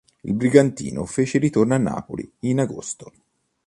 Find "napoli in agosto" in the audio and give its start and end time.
1.77-3.11